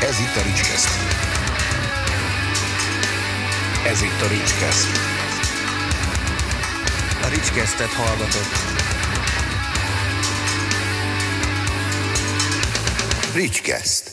[0.00, 0.88] Ez itt a Ricskeszt.
[3.86, 4.88] Ez itt a Ricskeszt.
[7.22, 8.52] A Ricskesztet hallgatott.
[13.34, 14.10] Ricskeszt.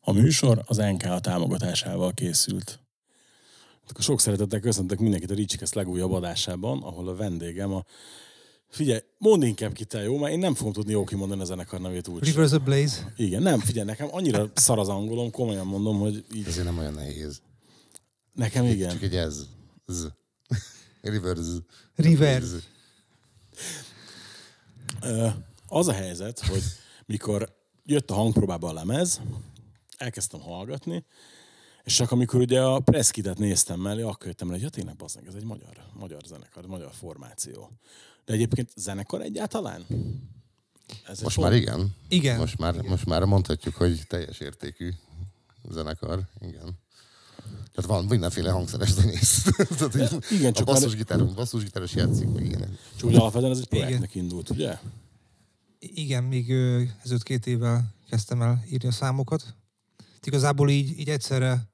[0.00, 2.80] A műsor az NK támogatásával készült.
[3.88, 7.84] Akkor sok szeretettel köszöntök mindenkit a Ricskeszt legújabb adásában, ahol a vendégem a
[8.72, 10.18] Figyelj, mondd inkább ki te, jó?
[10.18, 12.24] Mert én nem fogom tudni jó kimondani a zenekar nevét úgy.
[12.24, 13.12] Reverse Blaze.
[13.16, 16.46] Igen, nem, figyelj, nekem annyira szar az angolom, komolyan mondom, hogy így...
[16.46, 17.42] Ezért nem olyan nehéz.
[18.32, 18.90] Nekem igen.
[18.90, 19.46] Csak egy ez.
[19.86, 20.06] Z.
[21.00, 21.58] Reverse.
[21.94, 22.56] Reverse.
[25.66, 26.62] Az a helyzet, hogy
[27.06, 29.20] mikor jött a hangpróbába a lemez,
[29.96, 31.04] elkezdtem hallgatni,
[31.84, 35.26] és csak amikor ugye a Preskitet néztem mellé, akkor jöttem rá, hogy ja tényleg bazdmeg,
[35.26, 37.70] ez egy magyar, magyar zenekar, magyar formáció.
[38.24, 39.86] De egyébként zenekar egyáltalán?
[41.06, 41.94] Ez Most már igen.
[42.08, 42.38] Igen.
[42.38, 44.90] Most már, most már mondhatjuk, hogy teljes értékű
[45.70, 46.28] zenekar.
[46.40, 46.80] Igen.
[47.74, 49.42] Tehát van mindenféle hangszeres zenész.
[49.78, 52.78] Tehát így igen, a csak basszusgitáros, basszusgitáros játszik, meg igen.
[52.96, 54.78] Csak úgy alapvetően ez egy projektnek indult, ugye?
[55.78, 56.50] Igen, még
[57.02, 59.54] ezelőtt két évvel kezdtem el írni a számokat.
[60.22, 61.70] Igazából így, így egyszerre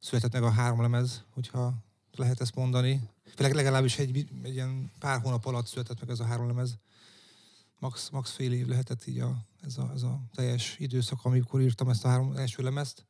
[0.00, 1.74] született meg a három lemez, hogyha
[2.16, 3.00] lehet ezt mondani.
[3.36, 6.78] Leg- Legalábbis egy, egy ilyen pár hónap alatt született meg ez a három lemez.
[7.78, 11.88] Max, max fél év lehetett így a, ez, a, ez a teljes időszak, amikor írtam
[11.88, 13.06] ezt a három első lemezt.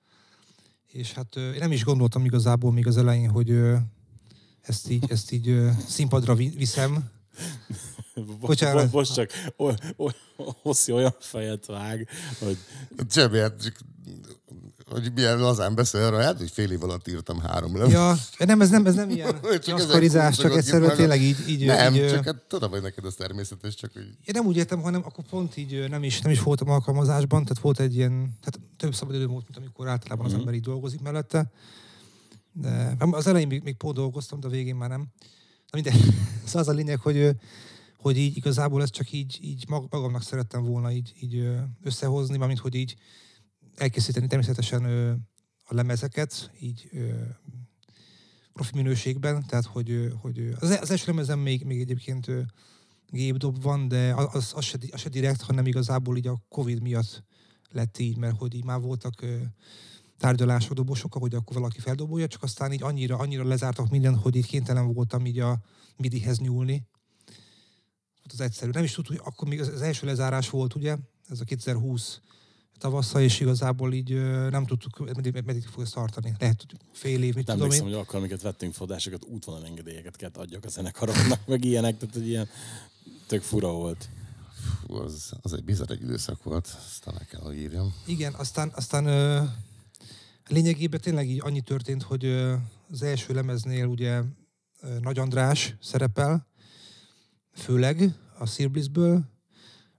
[0.86, 3.60] És hát én nem is gondoltam igazából még az elején, hogy
[4.60, 7.10] ezt így, ezt így színpadra vi- viszem.
[8.40, 8.84] Bocsánat.
[8.84, 10.08] Bo- Most csak o, o,
[10.62, 12.08] Oszi olyan fejet vág,
[12.38, 12.58] hogy
[13.58, 13.78] csak,
[14.90, 17.92] hogy milyen lazán beszél rá, hát, hogy fél év alatt írtam három lemezt.
[18.38, 21.66] Ja, nem, ez nem, ez nem ilyen Csak ezek nyaszkarizás, csak egyszerűen tényleg így, így,
[21.66, 24.80] Nem, így, csak hát tudom, hogy neked az természetes, csak hogy Én nem úgy értem,
[24.80, 28.60] hanem akkor pont így nem is, nem is voltam alkalmazásban, tehát volt egy ilyen, tehát
[28.76, 31.50] több szabad idő volt, mint amikor általában az ember így dolgozik mellette.
[32.52, 35.06] De az elején még, még pont dolgoztam, de a végén már nem.
[35.70, 36.04] Na mindegy.
[36.44, 37.30] Szóval az a lényeg, hogy,
[37.98, 41.48] hogy így igazából ezt csak így, így mag- magamnak szerettem volna így, így
[41.82, 42.96] összehozni, mármint hogy így
[43.78, 44.84] elkészíteni természetesen
[45.64, 46.90] a lemezeket, így
[48.52, 52.26] profi minőségben, tehát hogy, hogy az, első lemezem még, még egyébként
[53.06, 57.22] gépdob van, de az, az, se, az se direkt, hanem igazából így a Covid miatt
[57.70, 59.24] lett így, mert hogy így már voltak
[60.18, 64.46] tárgyalások dobosokkal, hogy akkor valaki feldobolja, csak aztán így annyira, annyira lezártak mindent, hogy így
[64.46, 65.60] kénytelen voltam így a
[65.96, 66.86] midihez nyúlni.
[68.22, 68.70] Hát az egyszerű.
[68.70, 70.96] Nem is tudtuk, hogy akkor még az, az első lezárás volt, ugye?
[71.28, 72.20] Ez a 2020
[72.78, 76.34] tavasszal, és igazából így ö, nem tudtuk, meddig, meddig fog ez tartani.
[76.38, 77.82] Lehet, hogy fél év, mit nem tudom én.
[77.82, 82.28] hogy akkor, amiket vettünk fodásokat, útvonal engedélyeket kellett adjak a zenekaroknak, meg ilyenek, tehát egy
[82.28, 82.48] ilyen
[83.26, 84.08] tök fura volt.
[84.86, 87.94] fú, az, az egy bizarr egy időszak volt, aztán le kell, hogy írjam.
[88.06, 89.42] Igen, aztán, aztán ö,
[90.48, 92.54] lényegében tényleg így annyi történt, hogy ö,
[92.90, 94.22] az első lemeznél ugye
[94.80, 96.46] ö, Nagy András szerepel,
[97.52, 99.24] főleg a Sirblissből,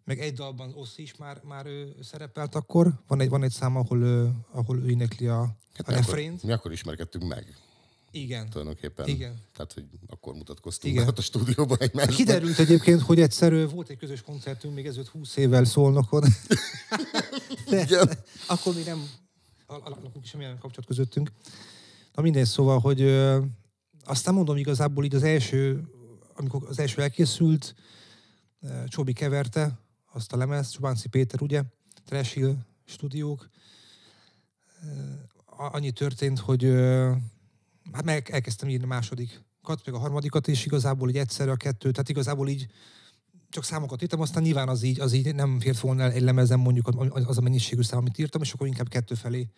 [0.10, 2.94] meg egy dalban Oszi is már, már ő szerepelt akkor.
[3.08, 4.04] Van egy, van egy szám, ahol,
[4.52, 6.44] ahol ő énekli a, a Hát mi, akkor, refrént.
[6.44, 7.56] mi akkor ismerkedtünk meg
[8.12, 8.50] Igen.
[8.50, 9.08] tulajdonképpen.
[9.08, 9.36] Igen.
[9.54, 11.08] Tehát, hogy akkor mutatkoztunk Igen.
[11.08, 12.16] A stúdióban egymásnak.
[12.16, 16.24] Kiderült egyébként, hogy egyszer volt egy közös koncertünk még ezelőtt 20 évvel szólnokon.
[17.70, 18.10] De Igen.
[18.48, 19.10] akkor még nem
[19.66, 21.32] al- alakult semmilyen kapcsolat közöttünk.
[22.14, 23.42] Na mindegy, szóval, hogy ö,
[24.04, 25.84] aztán mondom igazából így az első,
[26.36, 27.76] amikor az első elkészült,
[28.88, 31.64] Csobi keverte azt a lemezt, Csobánci Péter, ugye,
[32.06, 32.56] Trash Hill
[32.86, 33.50] stúdiók.
[35.46, 36.64] Annyi történt, hogy
[37.92, 41.92] hát meg elkezdtem írni a másodikat, meg a harmadikat, és igazából így egyszerre a kettő,
[41.92, 42.68] tehát igazából így
[43.50, 46.60] csak számokat írtam, aztán nyilván az így, az így nem fért volna el egy lemezen
[46.60, 49.50] mondjuk az a mennyiségű szám, amit írtam, és akkor inkább kettő felé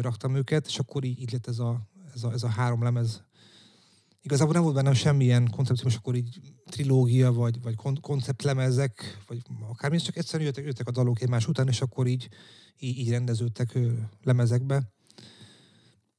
[0.00, 1.80] raktam őket, és akkor így, így lett ez a,
[2.14, 3.22] ez, a, ez a három lemez.
[4.28, 6.40] Igazából nem volt bennem semmilyen koncepció, és akkor így
[6.70, 11.68] trilógia, vagy, vagy kon- konceptlemezek, vagy akármi, csak egyszerűen jöttek, jöttek a dalok egymás után,
[11.68, 12.28] és akkor így,
[12.78, 13.78] így, így rendeződtek
[14.22, 14.82] lemezekbe.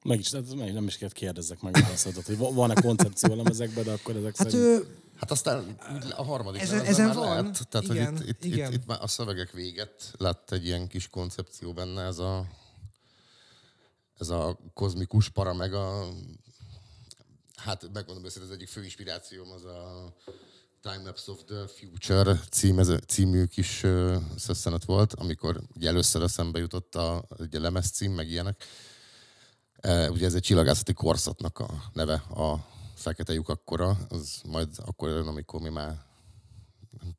[0.04, 1.86] Meg is, tehát meg nem is kellett kérdezzek meg
[2.26, 4.64] hogy va- van-e koncepció a lemezekben, de akkor ezek Hát szerint...
[4.70, 5.76] ő, Hát aztán
[6.18, 7.28] a harmadik Ezen- ezen már van.
[7.28, 7.68] lehet.
[7.70, 8.72] Tehát, Igen, hogy itt, itt, igen.
[8.72, 12.46] Itt, itt, már a szövegek véget lett egy ilyen kis koncepció benne, ez a
[14.20, 16.08] ez a kozmikus para, meg a
[17.60, 20.14] hát megmondom őszintén, az egyik fő inspirációm az a
[20.82, 23.86] Time Lapse of the Future cím, ez, című kis
[24.38, 28.64] szösszenet volt, amikor ugye először eszembe jutott a, ugye lemez cím, meg ilyenek.
[29.88, 32.66] Uh, ugye ez egy csillagászati korszaknak a neve, a
[32.96, 36.08] fekete lyuk akkora, az majd akkor jön, amikor mi már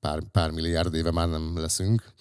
[0.01, 2.13] pár, pár milliárd éve már nem leszünk.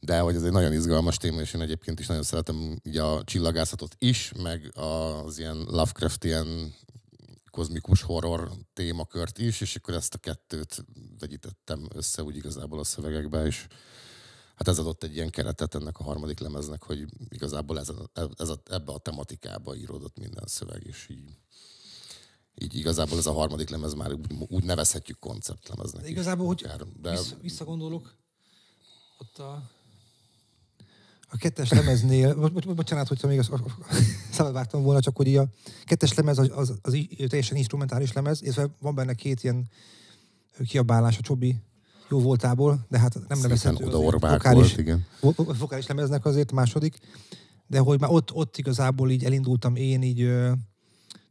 [0.00, 3.24] de hogy ez egy nagyon izgalmas téma, és én egyébként is nagyon szeretem így a
[3.24, 6.74] csillagászatot is, meg az ilyen Lovecraft ilyen
[7.50, 10.84] kozmikus horror témakört is, és akkor ezt a kettőt
[11.18, 13.66] vegyítettem össze úgy igazából a szövegekbe, és
[14.54, 18.48] hát ez adott egy ilyen keretet ennek a harmadik lemeznek, hogy igazából ez a, ez
[18.48, 21.38] a, ebbe a tematikába íródott minden szöveg, és így,
[22.54, 26.00] így igazából ez a harmadik lemez már úgy, úgy nevezhetjük konceptlemeznek.
[26.02, 26.12] De is.
[26.12, 28.14] igazából, hogy Akár, de Vissza, visszagondolok,
[29.18, 29.70] ott a,
[31.32, 33.40] a kettes lemeznél, bo- bocsánat, hogyha még
[34.32, 35.48] szabad vártam volna, csak hogy így a
[35.84, 39.68] kettes lemez az, az, az í- teljesen instrumentális lemez, és van benne két ilyen
[40.66, 41.56] kiabálás a Csobi
[42.08, 43.84] jó voltából, de hát nem nevezhető
[44.32, 45.06] vokális, igen.
[45.20, 46.98] vo- vo- vokális lemeznek azért második,
[47.66, 50.22] de hogy már ott, ott igazából így elindultam én így,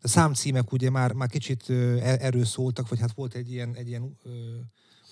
[0.02, 3.76] a számcímek ugye már, már kicsit ö, e- erről szóltak, vagy hát volt egy ilyen,
[3.76, 4.18] egy ilyen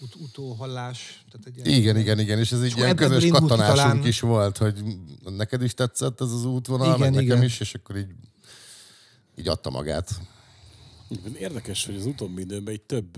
[0.02, 1.24] ut- utóhallás.
[1.32, 4.58] Tehát egy ilyen, Igen, igen, igen, és ez egy ilyen közös katonásunk talán- is volt,
[4.58, 4.84] hogy
[5.24, 7.44] neked is tetszett ez az útvonal, Igen, meg nekem igen.
[7.44, 8.12] is, és akkor így,
[9.36, 10.10] így adta magát.
[11.40, 13.18] Érdekes, hogy az utóbbi időben egy több,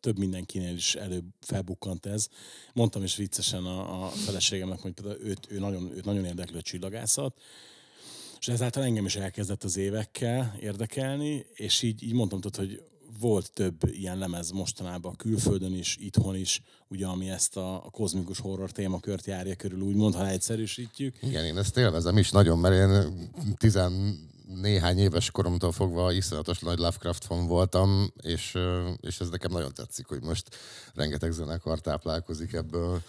[0.00, 2.28] több mindenkinél is előbb felbukkant ez.
[2.74, 6.62] Mondtam is viccesen a, a feleségemnek, hogy például őt, ő nagyon, őt nagyon érdekli a
[6.62, 7.40] csillagászat,
[8.40, 12.82] és ezáltal engem is elkezdett az évekkel érdekelni, és így, így mondtam, tudod, hogy
[13.20, 18.38] volt több ilyen lemez mostanában külföldön is, itthon is, ugye, ami ezt a, a kozmikus
[18.38, 21.16] horror témakört járja körül, úgymond, ha egyszerűsítjük.
[21.22, 24.18] Igen, én ezt élvezem is nagyon, mert én tizen
[24.54, 28.58] néhány éves koromtól fogva iszonyatos nagy Lovecraft fan voltam, és,
[29.00, 30.56] és ez nekem nagyon tetszik, hogy most
[30.94, 33.02] rengeteg zenekar táplálkozik ebből.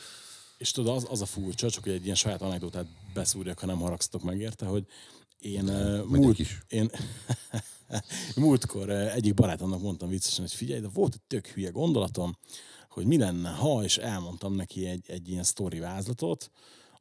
[0.58, 3.80] És tudod, az, az a furcsa, csak hogy egy ilyen saját anekdotát beszúrjak, ha nem
[3.80, 4.86] haragszatok meg érte, hogy
[5.40, 6.62] én uh, múlt, is.
[6.68, 6.90] én
[8.36, 12.38] múltkor uh, egyik barátomnak mondtam viccesen, hogy figyelj, de volt egy tök hülye gondolatom,
[12.90, 16.52] hogy mi lenne, ha, és elmondtam neki egy, egy ilyen sztori vázlatot,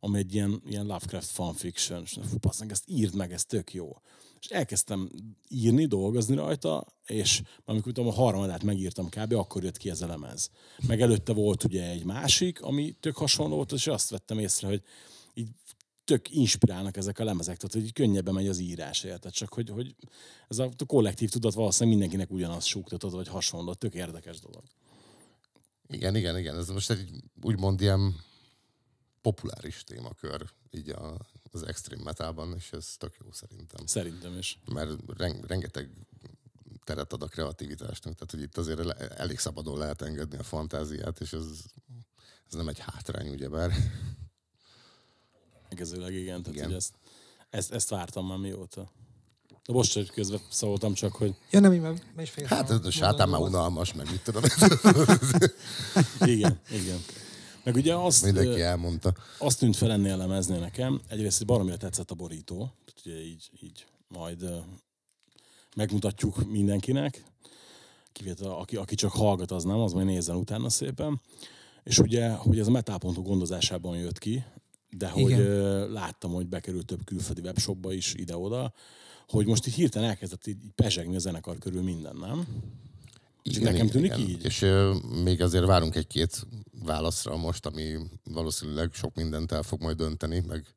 [0.00, 3.96] ami egy ilyen, ilyen Lovecraft fanfiction, és fú, basszak, ezt írd meg, ez tök jó.
[4.40, 5.10] És elkezdtem
[5.48, 10.06] írni, dolgozni rajta, és amikor tudom, a harmadát megírtam kb., akkor jött ki ez a
[10.06, 10.50] lemez.
[10.86, 14.82] Meg előtte volt ugye egy másik, ami tök hasonló volt, és azt vettem észre, hogy
[15.34, 15.48] így
[16.10, 19.32] tök inspirálnak ezek a lemezek, tehát hogy könnyebben megy az írás, érted?
[19.32, 19.94] Csak hogy, hogy
[20.48, 24.62] ez a kollektív tudat valószínűleg mindenkinek ugyanaz súgtatott, vagy hasonló, tök érdekes dolog.
[25.86, 27.10] Igen, igen, igen, ez most egy
[27.42, 28.16] úgymond ilyen
[29.20, 31.16] populáris témakör így a,
[31.50, 33.86] az extreme metalban, és ez tök jó szerintem.
[33.86, 34.58] Szerintem is.
[34.72, 35.90] mert ren- rengeteg
[36.84, 41.32] teret ad a kreativitásnak, tehát hogy itt azért elég szabadon lehet engedni a fantáziát, és
[41.32, 41.46] ez,
[42.46, 43.72] ez nem egy hátrány, ugyebár.
[45.70, 46.66] Egezőleg igen, tehát Igen.
[46.66, 46.92] hogy ezt,
[47.50, 48.90] ezt, ezt vártam már mióta.
[49.66, 52.74] De most, hogy közben szóltam csak, hogy Ja, nem, én már, is fejeztem Hát a
[52.74, 54.42] ez a sátán már unalmas, meg mit tudom,
[56.34, 56.98] igen, igen.
[57.64, 59.14] Meg ugye azt, mindenki elmondta.
[59.38, 63.24] azt tűnt fel ennél a lemeznél nekem, egyrészt, hogy baromira tetszett a borító, tehát ugye
[63.24, 64.44] így, így majd
[65.76, 67.24] megmutatjuk mindenkinek,
[68.12, 71.20] kivétel aki, aki csak hallgat, az nem, az majd nézzen utána szépen.
[71.82, 74.44] És ugye, hogy ez a metal.hu gondozásában jött ki,
[74.90, 75.90] de hogy Igen.
[75.90, 78.72] láttam, hogy bekerült több külföldi webshopba is ide-oda,
[79.28, 82.46] hogy most így hirtelen elkezdett így pezsegni a zenekar körül minden, nem?
[83.42, 84.44] És nekem tűnik így?
[84.44, 86.46] És ö, még azért várunk egy-két
[86.84, 90.74] válaszra most, ami valószínűleg sok mindent el fog majd dönteni, meg,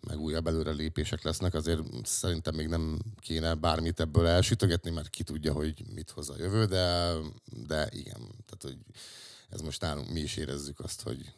[0.00, 1.54] meg újabb előre lépések lesznek.
[1.54, 6.34] Azért szerintem még nem kéne bármit ebből elsütögetni, mert ki tudja, hogy mit hoz a
[6.38, 7.14] jövő, de,
[7.66, 8.20] de igen.
[8.20, 8.78] Tehát, hogy
[9.50, 11.32] ez most nálunk mi is érezzük azt, hogy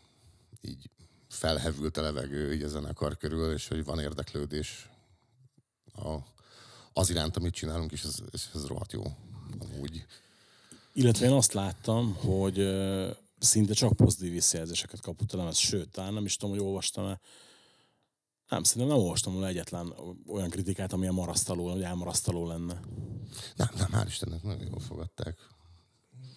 [0.61, 0.91] így
[1.33, 4.89] felhevült a levegő így a zenekar körül, és hogy van érdeklődés
[5.95, 6.17] a,
[6.93, 9.03] az iránt, amit csinálunk, és ez, és ez rohadt jó.
[9.59, 10.07] Amúgy.
[10.93, 16.15] Illetve én azt láttam, hogy ö, szinte csak pozitív visszajelzéseket kapott a lemez, sőt, talán
[16.15, 17.21] nem is tudom, hogy olvastam-e,
[18.49, 19.95] nem, szerintem nem olvastam volna egyetlen
[20.27, 22.81] olyan kritikát, ami a marasztaló, vagy elmarasztaló lenne.
[23.57, 25.39] Nem, nem, hál' Istennek, nagyon jól fogadták.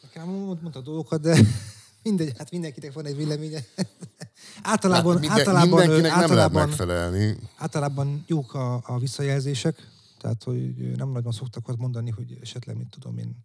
[0.01, 1.39] Nekem mond, mondta dolgokat, de
[2.03, 3.65] mindegy, hát mindenkinek van egy véleménye.
[4.61, 7.37] Általában, Hát minden- általában, mindenkinek nem lehet általában, megfelelni.
[7.55, 12.89] általában jók a, a visszajelzések, tehát hogy nem nagyon szoktak azt mondani, hogy esetleg, mit
[12.89, 13.35] tudom én,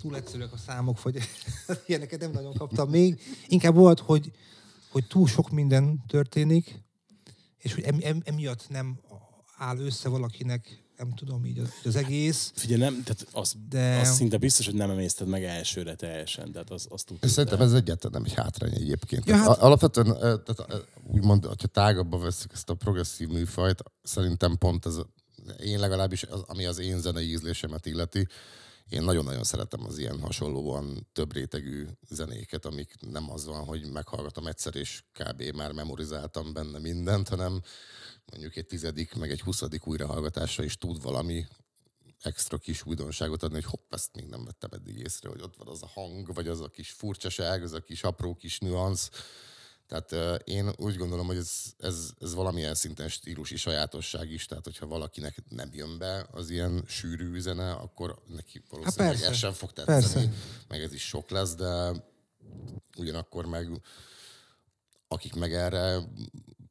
[0.00, 1.18] túl egyszerűek a számok, vagy
[1.86, 3.20] ilyeneket nem nagyon kaptam még.
[3.48, 4.32] Inkább volt, hogy,
[4.90, 6.82] hogy túl sok minden történik,
[7.58, 9.00] és hogy em, em, emiatt nem
[9.58, 12.52] áll össze valakinek, nem tudom, így az, az egész.
[12.54, 16.70] Figyelj, nem, tehát az, De- az szinte biztos, hogy nem emészted meg elsőre teljesen, tehát
[16.70, 17.24] az, azt tudod.
[17.24, 19.26] És szerintem ez egyáltalán nem egy hátrány egyébként.
[19.26, 19.58] Ja, hát-.
[19.58, 25.08] Alapvetően, tehát, úgymond, hogyha tágabba veszük ezt a progresszív műfajt, szerintem pont ez, a-
[25.62, 28.26] én legalábbis, az, ami az én zenei ízlésemet illeti,
[28.88, 34.46] én nagyon-nagyon szeretem az ilyen hasonlóan több rétegű zenéket, amik nem az van, hogy meghallgatom
[34.46, 35.42] egyszer, és kb.
[35.56, 37.62] már memorizáltam benne mindent, hanem
[38.30, 41.46] mondjuk egy tizedik, meg egy huszadik újrahallgatásra is tud valami
[42.22, 45.68] extra kis újdonságot adni, hogy hopp, ezt még nem vettem eddig észre, hogy ott van
[45.68, 49.10] az a hang, vagy az a kis furcsaság, az a kis apró kis nüansz.
[49.86, 54.86] Tehát én úgy gondolom, hogy ez, ez, ez valamilyen szinten stílusi sajátosság is, tehát hogyha
[54.86, 59.30] valakinek nem jön be az ilyen sűrű zene, akkor neki valószínűleg persze.
[59.30, 60.32] ez sem fog tetszeni, Persze.
[60.68, 61.92] meg ez is sok lesz, de
[62.96, 63.82] ugyanakkor meg
[65.08, 65.98] akik meg erre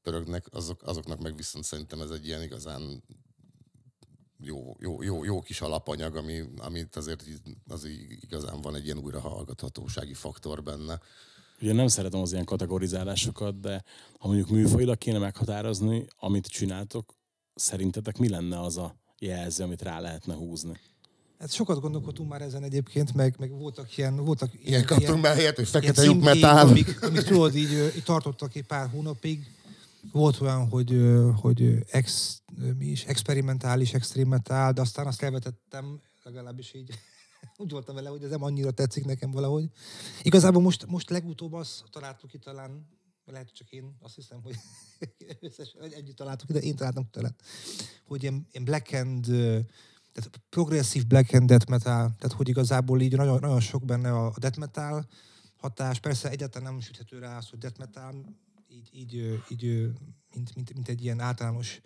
[0.10, 3.04] pörögnek, azok, azoknak meg viszont szerintem ez egy ilyen igazán
[4.42, 7.24] jó, jó, jó, jó kis alapanyag, ami, amit azért
[7.68, 7.88] az
[8.22, 11.00] igazán van egy ilyen újrahallgathatósági faktor benne.
[11.62, 13.84] Ugye nem szeretem az ilyen kategorizálásokat, de
[14.20, 17.16] ha mondjuk műfajilag kéne meghatározni, amit csináltok,
[17.56, 20.80] szerintetek mi lenne az a jelző, amit rá lehetne húzni?
[21.39, 24.16] Hát sokat gondolkodtunk már ezen egyébként, meg, meg voltak ilyen...
[24.16, 26.68] Voltak Ilyen kaptunk be helyet, hogy ilyen fekete lyuk metál.
[26.68, 29.59] Amik, amik tudod, így, így tartottak egy pár hónapig.
[30.12, 31.01] Volt olyan, hogy,
[31.36, 32.41] hogy ex,
[32.77, 36.89] mi is, experimentális, extrém metal, de aztán azt elvetettem, legalábbis így
[37.58, 39.70] úgy voltam vele, hogy ez nem annyira tetszik nekem valahogy.
[40.22, 42.88] Igazából most, most legutóbb azt találtuk ki talán,
[43.25, 44.56] lehet, csak én azt hiszem, hogy
[45.48, 47.36] összes, együtt találtuk ki, de én találtam ki talán,
[48.06, 49.60] hogy ilyen, ilyen black and, ö,
[50.12, 54.34] tehát progresszív black and death metal, tehát hogy igazából így nagyon, nagyon sok benne a
[54.38, 55.08] death metal
[55.56, 58.25] hatás, persze egyáltalán nem süthető rá az, hogy death metal,
[58.72, 59.90] így, így, így
[60.34, 61.82] mint, mint, mint egy ilyen általános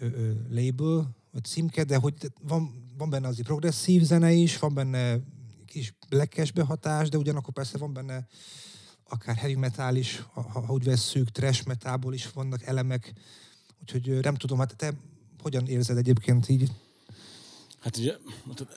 [0.00, 4.74] ö, ö, label, vagy címke, de hogy van, van benne azért progresszív zene is, van
[4.74, 5.18] benne
[5.66, 8.26] kis blackes behatás, de ugyanakkor persze van benne
[9.04, 13.12] akár heavy metal is, ha, ha úgy vesszük, trash metalból is vannak elemek,
[13.80, 14.94] úgyhogy nem tudom, hát te
[15.42, 16.70] hogyan érzed egyébként így?
[17.82, 18.16] Hát ugye,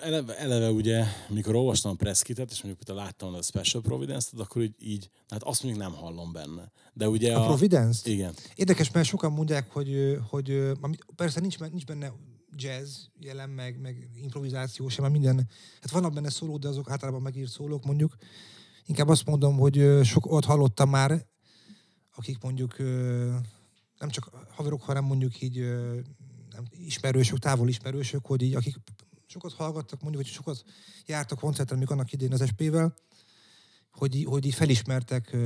[0.01, 4.61] eleve, eleve ugye, mikor olvastam a Preskitet, és mondjuk például láttam a Special Providence-t, akkor
[4.61, 6.71] így, így, hát azt mondjuk nem hallom benne.
[6.93, 8.07] De ugye A Providence-t?
[8.07, 8.33] Igen.
[8.55, 10.71] Érdekes, mert sokan mondják, hogy, hogy
[11.15, 12.13] persze nincs, nincs benne
[12.55, 15.49] jazz jelen, meg, meg improvizáció sem, minden,
[15.81, 18.15] hát vannak benne szólók, de azok általában megírt szólók mondjuk.
[18.85, 21.25] Inkább azt mondom, hogy sok ott hallottam már,
[22.15, 22.77] akik mondjuk
[23.99, 25.65] nem csak haverok, hanem mondjuk így
[26.55, 28.75] nem, ismerősök, távol ismerősök, hogy így akik
[29.27, 30.63] sokat hallgattak, mondjuk, hogy sokat
[31.05, 32.95] jártak koncerten, még annak idén az SP-vel,
[33.91, 35.37] hogy, hogy így felismertek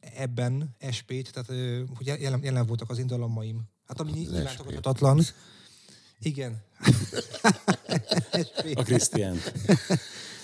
[0.00, 1.48] ebben SP-t, tehát
[1.96, 3.60] hogy jelen, jelen voltak az indalamaim.
[3.86, 4.56] Hát ami nyilván SP.
[4.56, 5.22] tagadhatatlan.
[6.18, 6.62] Igen.
[8.74, 9.36] A Krisztián.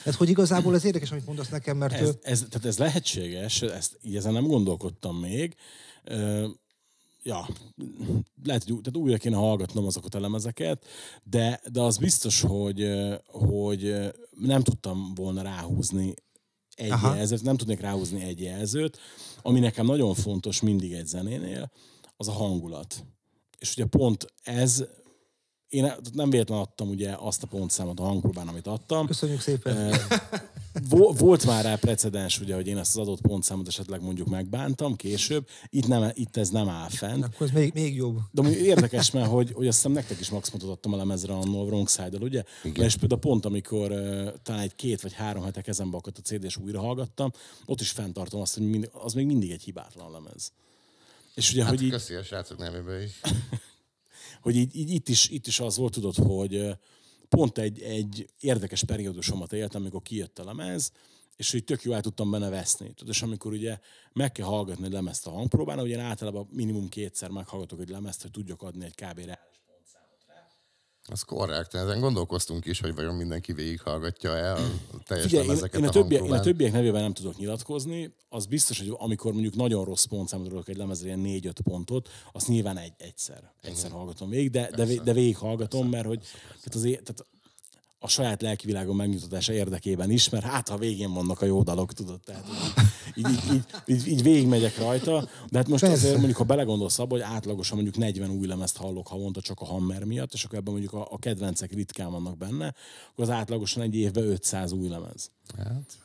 [0.02, 3.62] Tehát, hogy igazából ez érdekes, amit mondasz nekem, mert Ez, ö, ez, tehát ez lehetséges,
[3.62, 5.56] ezt, így ezen nem gondolkodtam még.
[7.26, 7.48] Ja,
[8.44, 10.86] lehet, hogy tehát újra kéne hallgatnom azokat a lemezeket,
[11.22, 12.88] de, de az biztos, hogy,
[13.26, 13.94] hogy
[14.30, 16.14] nem tudtam volna ráhúzni
[16.74, 17.14] egy Aha.
[17.14, 18.98] jelzőt, nem tudnék ráhúzni egy jelzőt,
[19.42, 21.70] ami nekem nagyon fontos mindig egy zenénél,
[22.16, 23.04] az a hangulat.
[23.58, 24.84] És ugye pont ez,
[25.74, 29.94] én nem véletlenül adtam ugye azt a pontszámot a hangpróbán, amit adtam, köszönjük szépen.
[31.18, 35.48] Volt már rá precedens, ugye, hogy én ezt az adott pontszámot esetleg mondjuk megbántam később.
[35.70, 37.24] Itt, nem, itt ez nem áll fent.
[37.24, 38.18] Akkor ez még, még jobb.
[38.30, 41.64] De érdekes, mert hogy, hogy azt hiszem nektek is maximumot adtam a lemezre annól a
[41.64, 42.44] Wrong Side-dal, ugye?
[42.62, 42.84] Igen.
[42.84, 46.44] És például pont, amikor uh, talán egy két vagy három hete kezembe akadt a CD,
[46.44, 47.32] és újra hallgattam,
[47.66, 50.52] ott is fenntartom azt, hogy mind, az még mindig egy hibátlan lemez.
[51.34, 53.20] És ugye, Hát hogy így, köszi a srácok nevében is.
[54.44, 56.78] hogy így, így itt, is, itt is az volt, tudod, hogy
[57.28, 60.92] pont egy, egy érdekes periódusomat éltem, amikor kijött a lemez,
[61.36, 62.92] és hogy tök jó el tudtam benne veszni.
[62.94, 63.78] Tudod, és amikor ugye
[64.12, 68.22] meg kell hallgatni egy lemezt a hangpróbán, ugye én általában minimum kétszer meghallgatok egy lemezt,
[68.22, 69.18] hogy tudjak adni egy kb.
[69.18, 69.60] reális
[71.08, 71.75] Az korrekt.
[71.75, 74.58] Ezen gondolkoztunk is, hogy vajon mindenki végighallgatja-e a
[75.06, 78.14] teljes Figyelj, én, lemezeket én, a a többiek, én a többiek nevében nem tudok nyilatkozni.
[78.28, 82.49] Az biztos, hogy amikor mondjuk nagyon rossz pontszámot adok egy lemezre, ilyen négy-öt pontot, azt
[82.49, 83.52] nyilván egy, egyszer.
[83.61, 87.26] Egyszer hallgatom végig, de, de, de végig hallgatom, mert hogy tehát az, é- tehát
[88.04, 92.20] a saját lelkivilágom megnyugtatása érdekében is, mert hát ha végén vannak a jó dalok, tudod,
[92.20, 92.44] tehát
[93.14, 95.96] így, így, így, így, így végigmegyek rajta, de hát most Persze.
[95.96, 99.64] azért mondjuk, ha belegondolsz abba, hogy átlagosan mondjuk 40 új lemezt hallok havonta csak a
[99.64, 102.75] Hammer miatt, és akkor ebben mondjuk a, a kedvencek ritkán vannak benne,
[103.11, 105.30] akkor az átlagosan egy évben 500 új lemez.
[105.56, 105.64] Hát,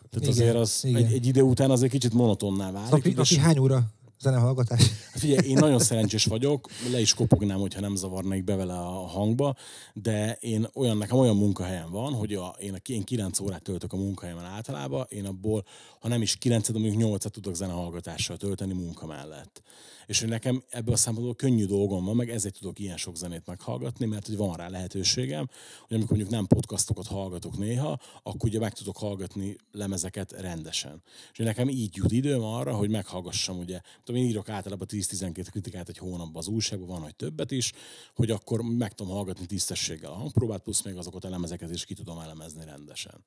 [0.10, 1.03] Tehát Igen, azért az igen.
[1.03, 2.91] egy, egy idő után azért kicsit monotonná válik.
[2.91, 3.84] Napi, napi hány óra?
[4.19, 4.79] Zenehallgatás.
[5.11, 9.07] Hát figyelj, én nagyon szerencsés vagyok, le is kopognám, hogyha nem zavarnék be vele a
[9.07, 9.55] hangba,
[9.93, 13.93] de én olyan, nekem olyan munkahelyem van, hogy a, én, a, én 9 órát töltök
[13.93, 15.65] a munkahelyemen általában, én abból,
[15.99, 19.61] ha nem is 9 de mondjuk 8 tudok zenehallgatással tölteni munka mellett.
[20.10, 23.46] És hogy nekem ebből a szempontból könnyű dolgom van, meg ezért tudok ilyen sok zenét
[23.46, 25.50] meghallgatni, mert hogy van rá lehetőségem,
[25.88, 31.01] hogy amikor mondjuk nem podcastokat hallgatok néha, akkor ugye meg tudok hallgatni lemezeket rendesen.
[31.32, 35.89] És nekem így jut időm arra, hogy meghallgassam ugye, tudom, én írok általában 10-12 kritikát
[35.89, 37.72] egy hónapban az újságban, van, hogy többet is,
[38.16, 41.94] hogy akkor meg tudom hallgatni tisztességgel a hangpróbát, plusz még azokat a lemezeket is ki
[41.94, 43.25] tudom elemezni rendesen.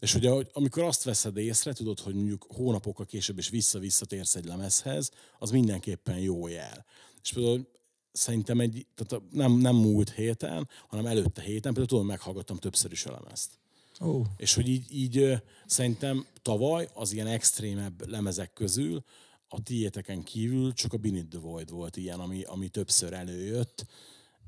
[0.00, 5.10] És ugye, amikor azt veszed észre, tudod, hogy mondjuk hónapokkal később is vissza-visszatérsz egy lemezhez,
[5.38, 6.84] az mindenképpen jó jel.
[7.22, 7.68] És például
[8.12, 13.06] szerintem egy, tehát nem, nem múlt héten, hanem előtte héten, például tudom, meghallgattam többször is
[13.06, 13.50] a lemezt.
[13.98, 14.26] Oh.
[14.36, 19.04] És hogy így, így szerintem tavaly az ilyen extrémebb lemezek közül
[19.48, 23.86] a tiéteken kívül csak a Beneath the Void volt ilyen, ami, ami többször előjött,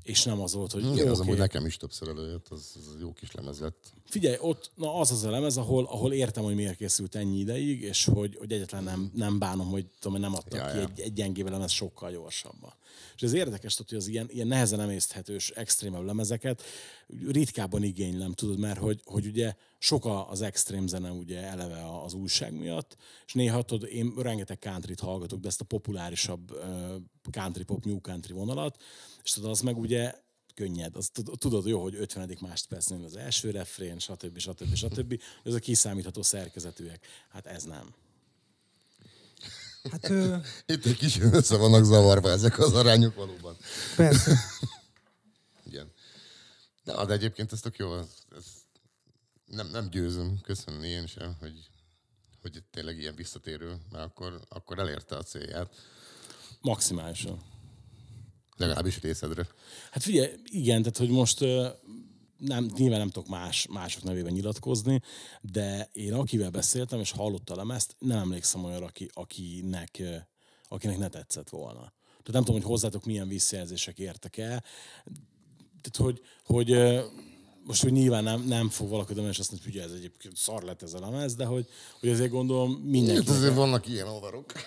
[0.03, 1.07] és nem az volt, hogy Igen, okay.
[1.07, 3.93] az amúgy nekem is többször előjött, az, az jó kis lemez lett.
[4.05, 7.81] Figyelj, ott na az az a lemez, ahol, ahol értem, hogy miért készült ennyi ideig,
[7.81, 10.83] és hogy, hogy egyetlen nem, nem bánom, hogy tudom, nem adtak Ja, ki ja.
[10.83, 12.73] egy, egy gyengébb lemez sokkal gyorsabban.
[13.15, 16.63] És ez érdekes, hogy az ilyen, ilyen nehezen emészthetős, extrémebb lemezeket
[17.27, 22.53] ritkábban igénylem, tudod, mert hogy, hogy ugye sok az extrém zene ugye eleve az újság
[22.53, 26.51] miatt, és néha tudod, én rengeteg countryt hallgatok, de ezt a populárisabb
[27.31, 28.81] country pop, new country vonalat,
[29.23, 30.13] és tudod, az meg ugye
[30.53, 30.95] könnyed.
[30.95, 32.37] Az tud- tudod jó, hogy 50.
[32.41, 34.37] másodpercnél az első refrén, stb.
[34.37, 34.75] stb.
[34.75, 35.21] stb.
[35.43, 37.05] Ez a kiszámítható szerkezetűek.
[37.29, 37.93] Hát ez nem.
[39.91, 40.35] Hát ö,
[40.65, 43.57] Itt egy kis össze vannak zavarva ezek az arányok valóban.
[43.95, 44.39] persze.
[45.69, 45.91] Igen.
[46.83, 47.97] De, de egyébként ez tök jó.
[47.97, 48.45] Ez, ez
[49.45, 51.69] nem, nem győzöm köszönni én sem, hogy,
[52.41, 55.75] hogy tényleg ilyen visszatérő, mert akkor, akkor elérte a célját.
[56.61, 57.41] Maximálisan.
[58.55, 59.47] Legalábbis részedre.
[59.91, 61.39] Hát figyelj, igen, tehát hogy most
[62.45, 65.01] nem, nyilván nem tudok más, mások nevében nyilatkozni,
[65.41, 70.01] de én akivel beszéltem, és hallottam lemezt, nem emlékszem olyanra, aki, akinek,
[70.67, 71.79] akinek ne tetszett volna.
[72.07, 74.63] Tehát nem tudom, hogy hozzátok milyen visszajelzések értek el.
[75.81, 76.77] Tehát, hogy, hogy
[77.63, 80.63] most hogy nyilván nem, nem fog valaki és azt mondja, hogy ugye ez egyébként szar
[80.63, 81.67] lett ez a lemez, de hogy,
[81.99, 83.27] hogy azért gondolom mindenki.
[83.27, 84.51] Hát azért vannak ilyen ovarok.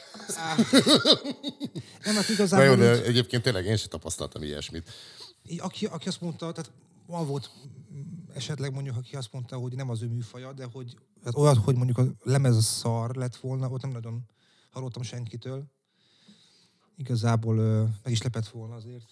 [2.05, 4.91] Nem, hát Na jó, igazából de egyébként tényleg én sem tapasztaltam ilyesmit.
[5.59, 6.71] aki, aki azt mondta, tehát
[7.07, 7.51] van volt
[8.35, 11.77] esetleg mondjuk, aki azt mondta, hogy nem az ő műfaja, de hogy hát olyat, hogy
[11.77, 14.23] mondjuk a lemez szar lett volna, ott nem nagyon
[14.71, 15.65] hallottam senkitől.
[16.97, 19.05] Igazából ö, meg is lepett volna azért.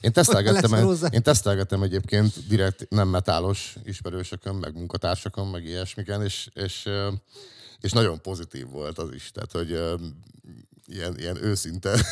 [0.00, 6.88] Én tesztelgettem, én tesztelgettem egyébként direkt nem metálos ismerősökön, meg munkatársakon, meg ilyesmiken, és, és,
[7.80, 9.30] és nagyon pozitív volt az is.
[9.30, 9.70] Tehát, hogy
[10.86, 12.04] ilyen, ilyen őszinte,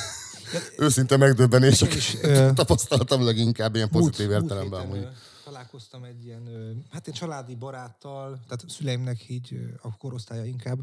[0.78, 2.16] őszinte megdöbbenések is,
[2.54, 4.80] tapasztaltam leginkább ilyen pozitív értelemben.
[4.80, 5.04] héten, amúgy.
[5.04, 5.08] ö,
[5.44, 6.48] találkoztam egy ilyen,
[6.90, 10.78] hát én családi baráttal, tehát szüleimnek így a korosztálya inkább,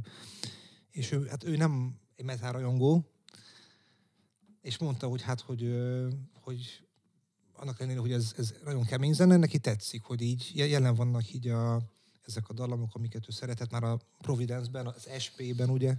[0.91, 3.05] és ő, hát ő nem egy metal rajongó,
[4.61, 5.73] és mondta, hogy hát, hogy,
[6.41, 6.83] hogy
[7.53, 11.47] annak ellenére, hogy ez, ez nagyon kemény zene, neki tetszik, hogy így jelen vannak így
[11.47, 11.81] a,
[12.29, 15.95] ezek a dallamok, amiket ő szeretett már a Providence-ben, az SP-ben, ugye.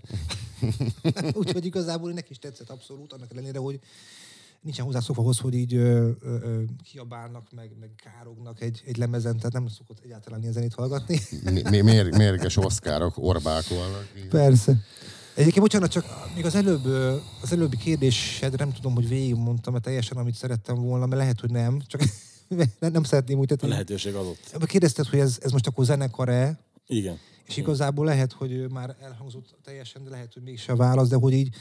[1.40, 3.80] Úgyhogy igazából neki is tetszett abszolút, annak ellenére, hogy
[4.60, 9.36] nincsen hozzászokva ahhoz, hogy így ö, ö, ö, kiabálnak, meg, meg kárognak egy, egy lemezen,
[9.36, 11.20] tehát nem szokott egyáltalán ilyen zenét hallgatni.
[11.70, 14.08] Mi- mér- Mérges oszkárok orbákolnak.
[14.28, 14.76] Persze.
[15.34, 16.84] Egyébként bocsánat, csak még az előbb,
[17.42, 21.50] az előbbi kérdésed, nem tudom, hogy végigmondtam -e teljesen, amit szerettem volna, mert lehet, hogy
[21.50, 22.02] nem, csak
[22.78, 23.72] nem, szeretném úgy A tenni.
[23.72, 24.66] lehetőség adott.
[24.66, 27.18] Kérdezted, hogy ez, ez most akkor zenekar-e, Igen.
[27.44, 31.32] és igazából lehet, hogy már elhangzott teljesen, de lehet, hogy mégse a válasz, de hogy
[31.32, 31.54] így,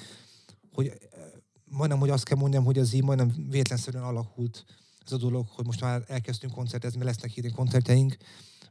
[0.74, 1.18] hogy ö,
[1.66, 4.66] majdnem, hogy azt kell mondjam, hogy ez így majdnem véletlenszerűen alakult
[5.06, 8.18] ez a dolog, hogy most már elkezdtünk koncertezni, lesznek idén koncertjeink,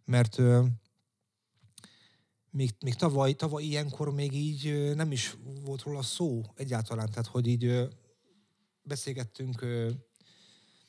[0.04, 0.38] mert
[2.50, 7.46] még, még tavaly, tavaly ilyenkor még így nem is volt róla szó egyáltalán, tehát hogy
[7.46, 7.88] így
[8.82, 9.64] beszélgettünk,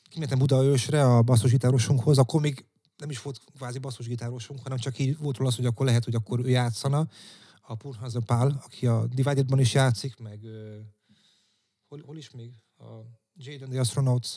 [0.09, 2.65] kimentem Budaörsre a basszusgitárosunkhoz, akkor még
[2.97, 6.15] nem is volt kvázi basszusgitárosunk, hanem csak így volt róla az, hogy akkor lehet, hogy
[6.15, 7.07] akkor ő játszana.
[7.61, 10.39] A Purhaza Pál, aki a Dividedban is játszik, meg
[11.87, 12.51] hol, hol is még?
[12.77, 12.83] A
[13.33, 14.29] Jade and the Astronauts.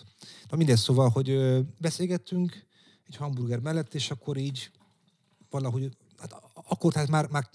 [0.48, 2.66] Na mindegy, szóval, hogy ö, beszélgettünk
[3.06, 4.70] egy hamburger mellett, és akkor így
[5.50, 7.50] valahogy, hát akkor tehát már, már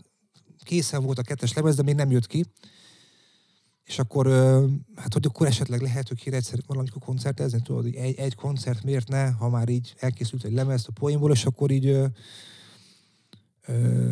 [0.63, 2.45] készen volt a kettes lemez, de még nem jött ki.
[3.88, 4.28] És akkor,
[4.95, 8.84] hát hogy akkor esetleg lehet, hogy kéne egyszer valamikor koncertezni, tudod, hogy egy, egy koncert
[8.84, 12.06] miért ne, ha már így elkészült egy lemez a poénból, és akkor így ö,
[13.67, 14.10] ö,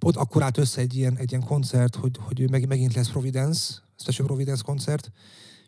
[0.00, 3.82] ott akkor állt össze egy ilyen, egy ilyen koncert, hogy, hogy meg, megint lesz Providence,
[3.96, 5.12] Special Providence koncert,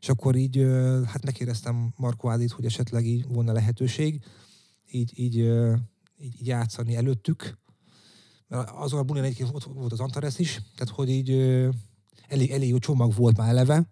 [0.01, 4.25] és akkor így, ö, hát megkérdeztem Marko Ádit, hogy esetleg így volna lehetőség,
[4.91, 5.75] így, így, ö,
[6.17, 7.59] így, így játszani előttük.
[8.49, 11.31] Mert azon a bulin egyébként ott volt az Antares is, tehát hogy így
[12.29, 13.87] elég, elég jó csomag volt már eleve.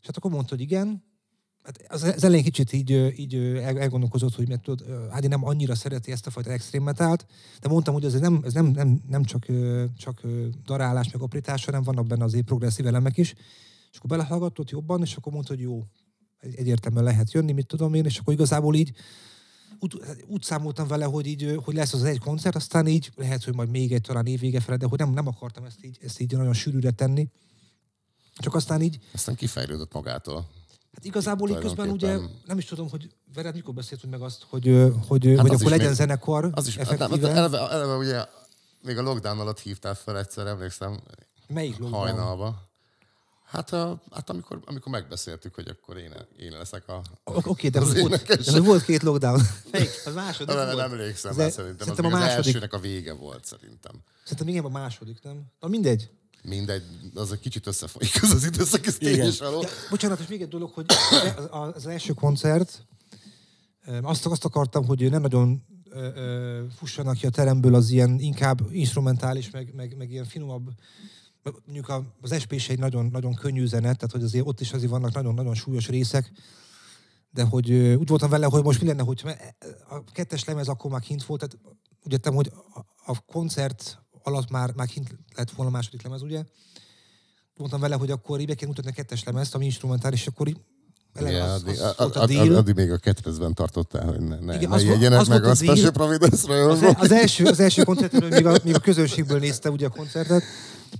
[0.00, 1.02] És hát akkor mondta, hogy igen,
[1.62, 3.34] Hát az, az elején kicsit így, így
[3.64, 7.26] elgondolkozott, hogy mert tudod, Ádi nem annyira szereti ezt a fajta extrém metált,
[7.60, 9.46] de mondtam, hogy ez nem, ez nem, nem, nem csak,
[9.96, 10.22] csak
[10.64, 13.34] darálás, meg aprítás, hanem vannak benne azért progresszív elemek is.
[13.92, 15.84] És akkor belehallgatott jobban, és akkor mondta, hogy jó,
[16.38, 18.92] egy- egyértelműen lehet jönni, mit tudom én, és akkor igazából így
[19.82, 23.54] úgy, úgy számoltam vele, hogy, így, hogy lesz az egy koncert, aztán így lehet, hogy
[23.54, 26.32] majd még egy talán évvége fele, de hogy nem, nem akartam ezt így, ezt így
[26.36, 27.28] nagyon sűrűre tenni.
[28.34, 30.48] Csak aztán így Aztán kifejlődött magától.
[30.94, 34.64] Hát igazából így közben ugye, nem is tudom, hogy veled mikor beszéltünk meg azt, hogy,
[35.08, 37.28] hogy, hát Hát hogy az akkor legyen még- zenekar Az is, hát effektíve.
[37.30, 38.24] eleve, eleve, ugye
[38.82, 41.00] még a lockdown alatt hívtál fel egyszer, emlékszem,
[41.48, 42.02] Melyik lockdown?
[42.02, 42.70] hajnalba.
[43.52, 47.02] Hát, a, hát amikor, amikor megbeszéltük, hogy akkor én, én leszek a...
[47.24, 48.46] O- Oké, de, az volt, énekes.
[48.46, 49.40] de volt két lockdown.
[49.72, 49.88] Melyik?
[50.04, 50.92] A második Nem, nem volt?
[50.92, 51.88] emlékszem, Az már e- szerintem.
[51.90, 52.46] Az, Szerintem még a az második.
[52.46, 53.92] elsőnek a vége volt, szerintem.
[54.22, 55.42] Szerintem igen, a második, nem?
[55.60, 56.10] Na mindegy.
[56.42, 56.82] Mindegy,
[57.14, 59.60] az egy kicsit összefolyik az az időszak, ez tény is való.
[59.62, 60.86] Ja, bocsánat, és még egy dolog, hogy
[61.50, 62.86] az, az első koncert,
[64.02, 65.64] azt, azt akartam, hogy ne nagyon
[66.76, 70.68] fussanak ki a teremből az ilyen inkább instrumentális, meg, meg, meg ilyen finomabb,
[71.64, 74.90] mondjuk az SP is egy nagyon, nagyon könnyű zene, tehát hogy azért ott is azért
[74.90, 76.32] vannak nagyon-nagyon súlyos részek,
[77.30, 79.22] de hogy úgy voltam vele, hogy most mi lenne, hogy
[79.88, 82.52] a kettes lemez akkor már kint volt, tehát úgy értem, hogy
[83.04, 86.44] a, koncert alatt már, már kint lett volna a második lemez, ugye?
[87.56, 90.48] Mondtam vele, hogy akkor így be kell mutatni a kettes lemezt, ami instrumentális, és akkor
[90.48, 90.60] így
[91.12, 94.38] eleve Ja, az, addig, az, a- a a- addig még a ketrezben tartottál, hogy ne,
[94.38, 95.74] ne, Igen, ne az jegyenek az meg volt a a deal.
[95.76, 96.98] Special Providence Az, rajongók.
[97.00, 100.42] az, első, az első koncertről még a, még a közönségből nézte ugye a koncertet.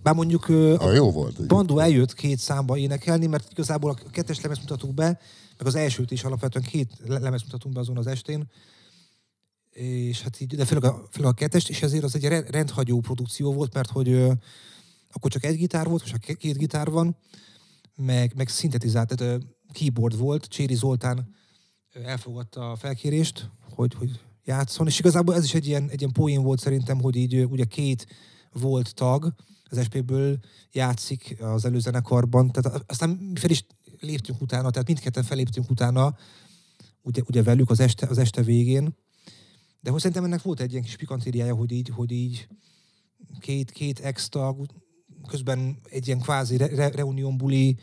[0.02, 1.46] Bár mondjuk ö, Ah, jó volt.
[1.46, 5.18] Bandó eljött két számba énekelni, mert igazából a kettes lemez mutatunk be,
[5.58, 8.50] meg az elsőt is alapvetően két le- lemez mutatunk be azon az estén.
[9.70, 13.00] És hát így, de főleg a, főleg a kettest, és ezért az egy re- rendhagyó
[13.00, 14.32] produkció volt, mert hogy ö,
[15.12, 17.16] akkor csak egy gitár volt, most már két gitár van,
[17.96, 21.34] meg, meg szintetizált, tehát ö, keyboard volt, Cséri Zoltán
[22.04, 26.42] elfogadta a felkérést, hogy, hogy játszon, és igazából ez is egy ilyen, egy ilyen poén
[26.42, 28.06] volt szerintem, hogy így ugye két
[28.52, 29.34] volt tag,
[29.72, 30.38] az SP-ből
[30.72, 33.66] játszik az előzenekarban, tehát aztán mi fel is
[34.00, 36.16] léptünk utána, tehát mindketten feléptünk utána,
[37.02, 38.96] ugye, ugye velük az este, az este végén,
[39.80, 42.48] de hogy szerintem ennek volt egy ilyen kis pikantériája, hogy így, hogy így
[43.40, 44.66] két, két ex-tag,
[45.28, 47.78] közben egy ilyen kvázi re, re, reunion buli,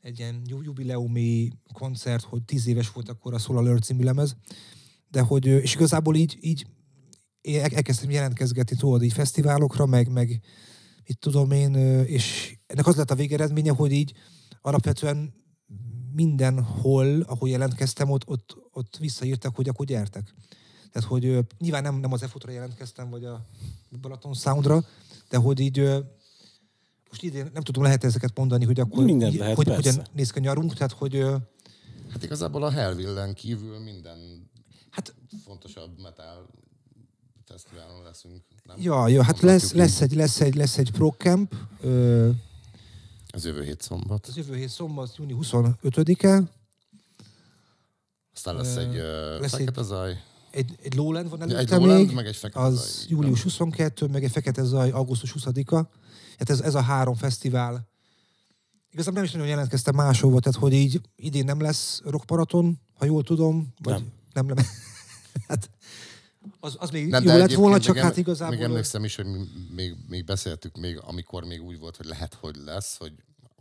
[0.00, 4.36] egy ilyen ju- jubileumi koncert, hogy tíz éves volt akkor a Solar Alert című lemez,
[5.10, 6.66] de hogy, és igazából így, így
[7.42, 10.40] el- elkezdtem jelentkezgetni tudod, így fesztiválokra, meg, meg
[11.06, 14.12] mit tudom én, és ennek az lett a végeredménye, hogy így
[14.60, 15.34] alapvetően
[16.12, 20.34] mindenhol, ahol jelentkeztem, ott, ott, ott visszaírtak, hogy akkor gyertek.
[20.92, 23.46] Tehát, hogy nyilván nem, nem az EFUT-ra jelentkeztem, vagy a
[24.00, 24.84] Balaton Soundra,
[25.28, 25.78] de hogy így
[27.08, 29.90] most idén nem tudom, lehet ezeket mondani, hogy akkor Mindent így- lehet, hogy, persze.
[29.90, 31.24] hogyan néz ki a nyarunk, tehát hogy
[32.10, 34.50] Hát igazából a Hellvillen kívül minden
[34.90, 35.14] hát
[35.44, 36.48] fontosabb metal
[37.44, 38.42] fesztiválon leszünk.
[38.64, 38.76] Nem?
[38.80, 42.30] ja, ja, hát lesz, lesz, egy, lesz, egy, lesz egy Pro Camp, ö,
[43.26, 44.26] Ez jövő hét szombat.
[44.26, 46.42] az jövő hét szombat, júni 25-e,
[48.34, 50.22] Aztán lesz egy lesz uh, egy- fekete zaj.
[50.50, 53.06] egy, egy Lowland van Egy előtte Lowland, még, meg egy fekete az zaj.
[53.08, 55.74] július 22, meg egy Fekete Zaj augusztus 20-a.
[56.38, 57.88] Hát ez, ez a három fesztivál.
[58.90, 63.22] Igazából nem is nagyon jelentkeztem máshova, tehát hogy így idén nem lesz rockmaraton, ha jól
[63.22, 64.64] tudom, vagy nem, nem, nem.
[65.48, 65.70] hát
[66.60, 68.54] az, az még Nem, jó lett volna, csak hát igazából...
[68.56, 72.34] Még emlékszem is, hogy mi- még, még beszéltük, még, amikor még úgy volt, hogy lehet,
[72.34, 73.12] hogy lesz, hogy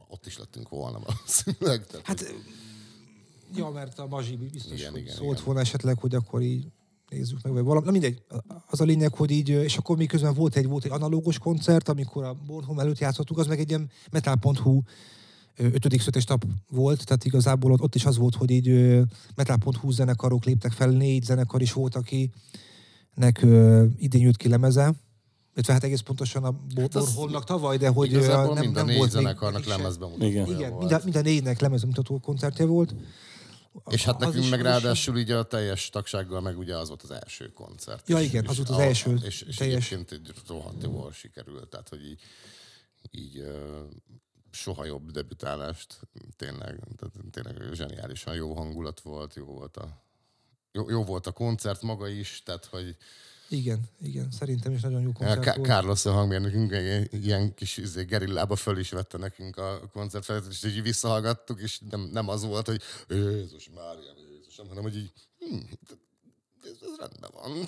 [0.07, 1.85] ott is lettünk volna valószínűleg.
[1.87, 2.33] Tehát, Hát,
[3.55, 5.43] ja, mert a Mazsi biztos, Igen, hogy igen, szólt igen.
[5.45, 6.67] volna esetleg, hogy akkor így
[7.09, 7.85] nézzük meg, vagy valami.
[7.85, 8.21] Na mindegy,
[8.67, 11.89] az a lényeg, hogy így, és akkor még közben volt egy, volt egy analógos koncert,
[11.89, 14.81] amikor a Bornholm előtt játszottuk, az meg egy ilyen metal.hu
[15.55, 18.99] ötödik szötes tap volt, tehát igazából ott, ott is az volt, hogy így
[19.35, 21.95] metal.hu zenekarok léptek fel, négy zenekar is volt,
[23.41, 24.93] ö, idén jött ki lemeze,
[25.53, 28.97] illetve hát egész pontosan a Bor- Hát tavaly, de hogy nem, mind a nem négy
[28.97, 30.25] volt még zenekarnak lemezbemutató.
[30.25, 30.47] Igen.
[30.47, 30.79] Igen, volt.
[30.79, 32.95] mind a, mind a négynek lemezbemutató koncertje volt.
[33.89, 37.51] És hát nekünk meg ráadásul így a teljes tagsággal meg ugye az volt az első
[37.51, 38.09] koncert.
[38.09, 39.91] Ja, igen, és az volt az a- első És, és teljes.
[39.91, 42.21] egyébként egy rohadt jól sikerült, tehát hogy így,
[43.11, 43.43] így
[44.51, 45.99] soha jobb debütálást,
[46.35, 50.02] tényleg, tehát tényleg zseniálisan jó hangulat volt, jó volt a,
[50.73, 52.95] jó, jó volt a koncert maga is, tehát hogy
[53.49, 55.67] Igen, igen, szerintem is nagyon jó koncert Ká- volt.
[55.69, 56.71] Carlos a hangmérnökünk
[57.11, 62.09] ilyen kis izé, gerillába föl is vette nekünk a koncert és így visszahallgattuk, és nem,
[62.11, 65.55] nem az volt, hogy Jézus Mária, Jézusom, hanem hogy így hm,
[66.63, 67.65] ez, ez rendben van.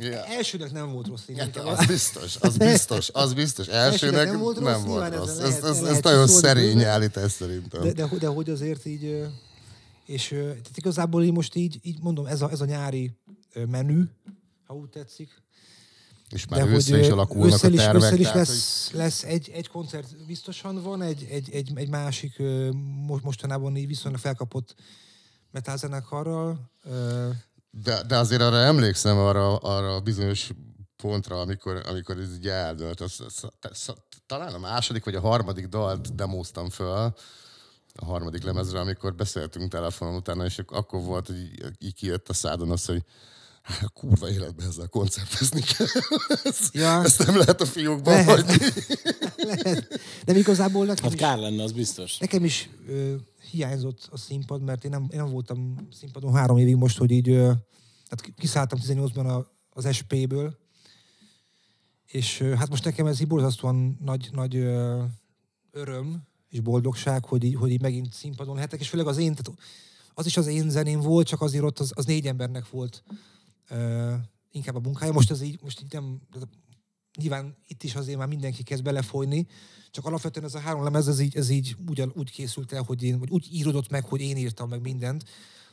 [0.00, 0.24] ja.
[0.24, 1.66] Elsőnek nem volt rossz Ja, szerintem.
[1.66, 3.66] az biztos, az biztos, az biztos.
[3.66, 5.38] Elsőnek nem volt rossz, nem volt rossz.
[5.38, 7.82] Ez, ez, ez lehet nagyon szerény állítás szerintem.
[7.82, 9.26] De, de, de hogy azért így,
[10.06, 13.16] és tehát igazából így most így, így mondom, ez a, ez a nyári
[13.68, 14.02] menü,
[14.66, 15.42] ha úgy tetszik.
[16.30, 18.02] és De már hogy össze is alakulnak ősszel a is, tervek.
[18.02, 21.88] ősszel is tehát, hogy- lesz, lesz egy, egy koncert biztosan van, egy, egy, egy, egy
[21.88, 22.42] másik
[23.22, 24.74] mostanában így viszonylag felkapott
[25.50, 26.70] metálzenekarral.
[27.70, 30.50] De, de azért arra emlékszem, arra, arra a bizonyos
[30.96, 33.00] pontra, amikor, amikor ez így eldőlt.
[33.00, 33.94] Az, az, az,
[34.26, 37.14] talán a második vagy a harmadik dalt demóztam föl,
[38.00, 42.70] a harmadik lemezre, amikor beszéltünk telefonon utána, és akkor volt, hogy így, kijött a szádon
[42.70, 43.04] az, hogy
[43.62, 45.86] hát, a kurva életben ezzel koncertezni kell.
[46.44, 47.02] ezt, Ja.
[47.04, 48.28] ezt nem lehet a fiúkban Lehet.
[48.28, 48.56] hagyni.
[49.52, 50.00] lehet.
[50.24, 52.18] De igazából nekem Hát is, kár lenne, az biztos.
[52.18, 53.14] nekem is ö,
[53.50, 57.28] hiányzott a színpad, mert én nem, én nem voltam színpadon három évig most, hogy így,
[57.28, 57.52] ö,
[58.08, 60.58] hát kiszálltam 18-ban a, az SP-ből,
[62.06, 65.02] és ö, hát most nekem ez így borzasztóan nagy, nagy ö,
[65.70, 66.22] öröm
[66.54, 69.60] és boldogság, hogy így, hogy így megint színpadon lehetek, és főleg az én, tehát
[70.14, 73.02] az is az én zeném volt, csak azért ott az, az négy embernek volt
[73.68, 74.14] ö,
[74.50, 75.12] inkább a munkája.
[75.12, 76.20] Most az így, most így nem,
[77.18, 79.46] nyilván itt is azért már mindenki kezd belefolyni,
[79.90, 83.02] csak alapvetően ez a három lemez, ez így, ez így úgy, úgy készült el, hogy
[83.02, 85.24] én, vagy úgy írodott meg, hogy én írtam meg mindent.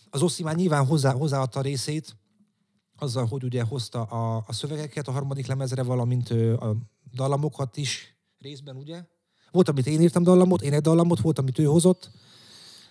[0.09, 2.15] Az Oszi már nyilván hozzá, hozzáadta a részét,
[2.97, 6.75] azzal, hogy ugye hozta a, a szövegeket a harmadik lemezre, valamint a
[7.13, 9.03] dallamokat is részben, ugye?
[9.51, 12.09] Volt, amit én írtam dallamot, én egy dallamot, volt, amit ő hozott.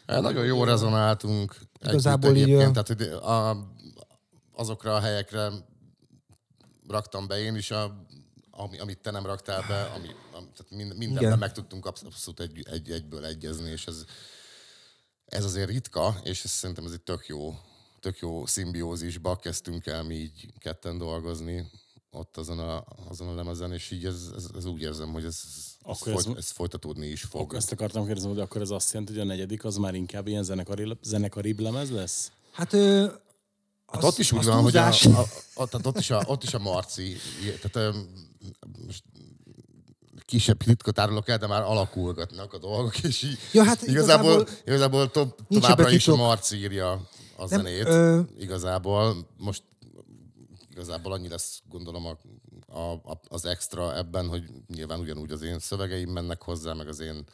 [0.06, 1.56] Nagyon jó rezonáltunk.
[1.82, 3.56] Igazából így, tehát a,
[4.52, 5.50] azokra a helyekre
[6.88, 8.04] raktam be én is, a,
[8.50, 11.38] ami, amit te nem raktál be, ami, ami, tehát mind, mindenben Igen.
[11.38, 14.04] meg tudtunk absz- abszolút egy, egy, egyből egyezni, és ez,
[15.24, 17.54] ez azért ritka, és ez, szerintem ez egy tök jó,
[18.00, 21.70] tök jó szimbiózisba kezdtünk el mi így ketten dolgozni
[22.10, 25.38] ott azon a, azon a lemezen, és így ez, ez, ez úgy érzem, hogy ez,
[25.46, 27.40] ez, Akkor ez- folyt, ez folytatódni is fog.
[27.40, 30.26] Akkor ezt akartam kérdezni, hogy akkor ez azt jelenti, hogy a negyedik az már inkább
[30.26, 32.32] ilyen zenekari, zenekaribb lemez lesz?
[32.52, 33.06] Hát, ö,
[33.86, 36.54] Hát ott is úgy van, hogy a, a, a, tehát ott, is a, ott is
[36.54, 37.16] a Marci,
[37.62, 37.94] tehát
[38.86, 39.02] most
[40.24, 44.52] kisebb titkot árulok el, de már alakulgatnak a dolgok, és így Ja, hát igazából, igazából
[44.64, 46.16] igazából to, továbbra is a.
[46.16, 47.84] Marci írja a zenét.
[47.86, 49.62] ö- Igazából most
[50.80, 52.18] igazából annyi lesz, gondolom, a,
[52.66, 57.00] a, a, az extra ebben, hogy nyilván ugyanúgy az én szövegeim mennek hozzá, meg az
[57.00, 57.24] én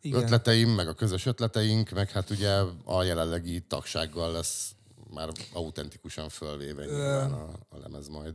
[0.00, 0.22] Igen.
[0.22, 2.50] ötleteim, meg a közös ötleteink, meg hát ugye
[2.84, 4.74] a jelenlegi tagsággal lesz
[5.10, 8.34] már autentikusan fölvéve nyilván a, a lemez majd.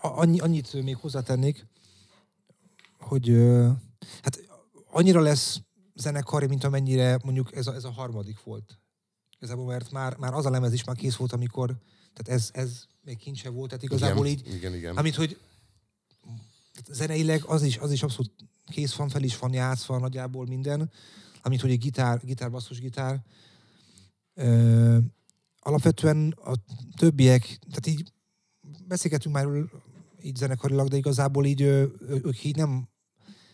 [0.00, 1.66] Annyi, annyit még hozzátennék,
[2.98, 3.28] hogy
[4.22, 4.40] hát
[4.90, 5.60] annyira lesz
[5.94, 8.78] zenekari, mint amennyire mondjuk ez a, ez a harmadik volt.
[9.36, 11.76] Igazából, mert már, már az a lemez is már kész volt, amikor,
[12.12, 14.96] tehát ez, ez még kincse volt, tehát igazából igen, így, Igen, igen.
[14.96, 15.38] amit hogy
[16.90, 18.32] zeneileg az is, az is abszolút
[18.66, 20.90] kész van, fel is van játszva nagyjából minden,
[21.42, 23.22] amit hogy egy gitár, gitár, basszusgitár.
[24.34, 24.98] Ö,
[25.58, 26.54] alapvetően a
[26.96, 28.12] többiek, tehát így
[28.86, 29.46] beszélgetünk már
[30.22, 32.88] így zenekarilag, de igazából így ö- ők így nem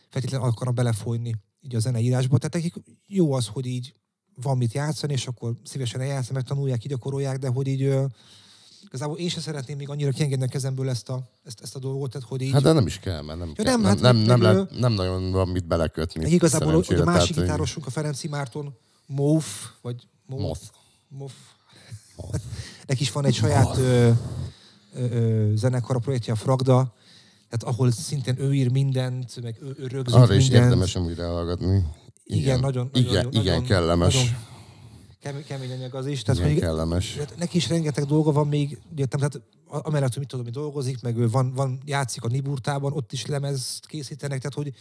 [0.09, 2.39] feltétlenül akarnak belefolyni így a zeneírásba.
[2.39, 2.75] Tehát nekik
[3.07, 3.95] jó az, hogy így
[4.35, 7.95] van mit játszani, és akkor szívesen eljátszanak, megtanulják, gyakorolják, de hogy így
[8.87, 12.11] igazából én sem szeretném még annyira kiengedni a kezemből ezt a, ezt, ezt a dolgot,
[12.11, 12.53] tehát hogy így...
[12.53, 13.65] Hát de nem is kell, mert nem, Ja, kell.
[13.65, 16.23] nem, nem, hát nem, nem, meg, lehet, nem nagyon van mit belekötni.
[16.23, 19.97] Meg igazából hogy a másik tehát, gitárosunk, a Ferenci Márton, Móf, vagy
[20.27, 20.61] Móf, Moth.
[21.09, 21.33] Mof.
[22.87, 24.11] Neki is van egy saját ö,
[24.95, 26.95] ö, ö, zenekar, a projektje a Fragda,
[27.51, 30.65] tehát ahol szintén ő ír mindent, meg ő, ő rögzít Arra is mindent.
[30.65, 31.85] érdemes amúgy ráhallgatni.
[32.25, 34.15] Igen, nagyon, nagyon, igen, nagyon, igen kellemes.
[34.15, 34.55] Nagyon
[35.27, 36.23] kemény, kemény anyag az is.
[36.23, 37.19] Tehát, hogy, kellemes.
[37.39, 41.17] neki is rengeteg dolga van még, ugye, tehát amellett, hogy mit tudom, hogy dolgozik, meg
[41.17, 44.73] ő van, van, játszik a Niburtában, ott is lemezt készítenek, tehát hogy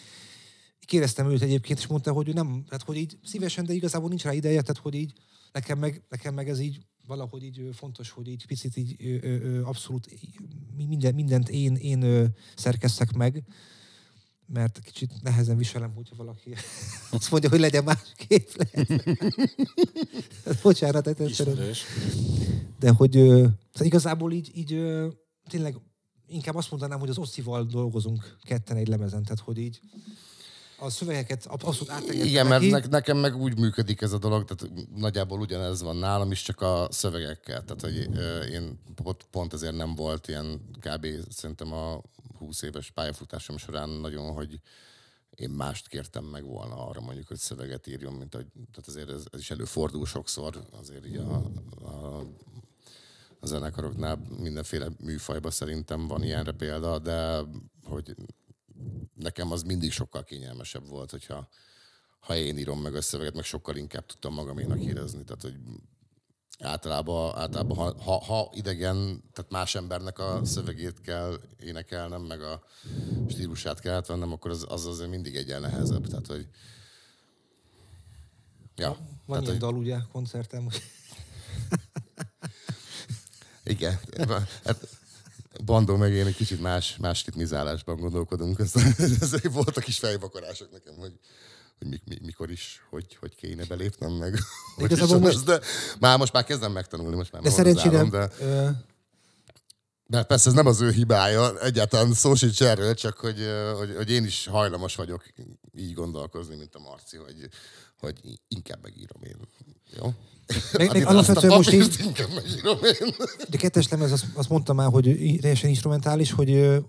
[0.85, 4.23] kérdeztem őt egyébként, és mondta, hogy ő nem, tehát hogy így szívesen, de igazából nincs
[4.23, 5.13] rá ideje, tehát hogy így
[5.51, 9.63] nekem meg, nekem meg ez így valahogy így fontos, hogy így picit így ö, ö,
[9.63, 10.07] abszolút
[10.75, 13.43] minden, mindent én, én szerkesztek meg,
[14.47, 16.53] mert kicsit nehezen viselem, hogyha valaki
[17.09, 18.47] azt mondja, hogy legyen másképp.
[18.55, 19.01] Lehet.
[20.63, 21.73] Bocsánat, egyszerűen.
[22.79, 24.83] De hogy szóval igazából így, így
[25.49, 25.75] tényleg
[26.27, 29.79] inkább azt mondanám, hogy az Osszival dolgozunk ketten egy lemezen, tehát hogy így
[30.85, 34.45] a szövegeket ab- abszolút átengedte Igen, mert ne, nekem meg úgy működik ez a dolog,
[34.45, 37.63] tehát nagyjából ugyanez van nálam is, csak a szövegekkel.
[37.63, 38.09] Tehát, hogy
[38.51, 41.07] én pont, pont ezért nem volt ilyen kb.
[41.29, 42.01] szerintem a
[42.37, 44.59] 20 éves pályafutásom során nagyon, hogy
[45.35, 49.23] én mást kértem meg volna arra mondjuk, hogy szöveget írjon, mint hogy, tehát azért ez,
[49.31, 51.43] ez is előfordul sokszor, azért így a,
[51.81, 52.25] a,
[53.39, 57.41] a zenekaroknál mindenféle műfajban szerintem van ilyenre példa, de
[57.83, 58.15] hogy
[59.13, 61.47] nekem az mindig sokkal kényelmesebb volt, hogyha
[62.19, 65.23] ha én írom meg a szöveget, meg sokkal inkább tudtam magaménak érezni.
[65.23, 65.55] Tehát, hogy
[66.59, 72.63] általában, általában ha, ha, ha idegen, tehát más embernek a szövegét kell énekelnem, meg a
[73.27, 76.07] stílusát kell átvennem, akkor az, az azért mindig egyen nehezebb.
[76.07, 76.47] Tehát, hogy
[78.77, 80.81] Ja, Van tehát, ilyen hogy, dal ugye koncerten, hogy
[83.63, 83.99] igen.
[84.63, 84.87] Hát,
[85.65, 88.59] Bandó meg én egy kicsit más, más ritmizálásban gondolkodunk.
[88.59, 91.13] Ez, ez, voltak is fejvakarások nekem, hogy,
[91.77, 94.39] hogy mik, mi, mikor is, hogy, hogy kéne belépnem meg.
[94.75, 95.59] Hogy igazából most- ez, de
[95.99, 98.69] már most már kezdem megtanulni, most már de szerencsére De, ö,
[100.07, 103.37] de persze ez nem az ő hibája, egyáltalán szó sincs erről, csak hogy,
[103.77, 105.23] hogy, hogy én is hajlamos vagyok
[105.77, 107.49] így gondolkozni, mint a Marci, hogy,
[107.99, 109.37] hogy inkább megírom én.
[109.97, 110.13] Jó?
[110.77, 113.15] meg, meg alapvetően most így, inkább megírom én.
[113.49, 116.81] de kettes lemez, azt, azt mondtam már, hogy teljesen instrumentális, hogy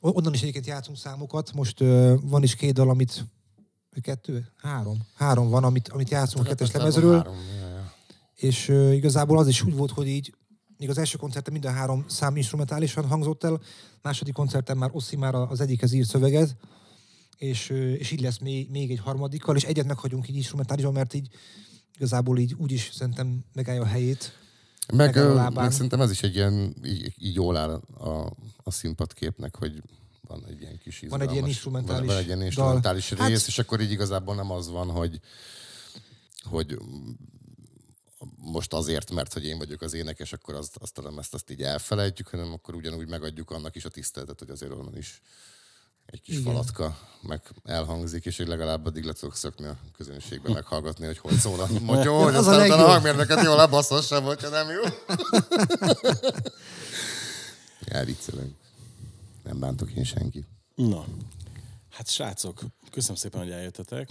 [0.00, 1.52] onnan is egyébként játszunk számokat.
[1.52, 1.78] Most
[2.22, 3.24] van is két dal, amit
[4.00, 4.52] kettő?
[4.56, 4.98] Három.
[5.14, 7.16] Három van, amit, amit játszunk a kettes lemezről.
[7.16, 7.36] Három,
[8.34, 10.34] és uh, igazából az is úgy volt, hogy így
[10.78, 13.60] még az első koncerten mind a három szám instrumentálisan hangzott el,
[14.02, 16.56] második koncerten már Oszi már az egyikhez írt szöveget,
[17.36, 21.28] és, és így lesz még, még egy harmadikkal, és egyet meghagyunk így instrumentálisan, mert így
[21.96, 24.32] igazából így úgy is szerintem megállja a helyét.
[24.92, 25.14] Meg,
[25.54, 29.82] meg szerintem ez is egy ilyen, így, így jól áll a, a színpadképnek, hogy
[30.20, 32.46] van egy ilyen kis Van egy ilyen izgalmas- instrumentális van, van egy ilyen dal.
[32.46, 35.20] instrumentális Hát- rész, és akkor így igazából nem az van, hogy,
[36.42, 36.78] hogy
[38.40, 41.62] most azért, mert hogy én vagyok az énekes, akkor azt, azt a lemezt azt így
[41.62, 45.20] elfelejtjük, hanem akkor ugyanúgy megadjuk annak is a tiszteletet, hogy azért onnan is
[46.06, 46.52] egy kis Igen.
[46.52, 51.36] Falatka meg elhangzik, és hogy legalább addig le tudok szökni a közönségbe, meghallgatni, hogy hogy
[51.38, 52.86] szól a motyó, hogy Az a aztán a legjobb.
[52.86, 54.80] hangmérnöket jól lebasszassam, hogyha nem jó.
[57.84, 58.48] Elviccelek.
[59.44, 60.46] Nem bántok én senkit.
[60.74, 61.04] Na,
[61.90, 64.08] hát srácok, köszönöm szépen, hogy eljöttetek.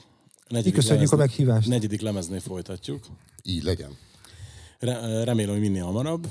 [0.49, 1.67] A Mi köszönjük a lemeznél- meghívást.
[1.67, 3.05] Negyedik lemeznél folytatjuk.
[3.43, 3.97] Így legyen.
[4.79, 6.27] Re- remélem, hogy minél hamarabb.